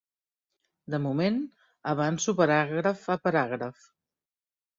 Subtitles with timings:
[0.93, 1.37] De moment,
[1.93, 3.87] avanço paràgraf a paràgraf.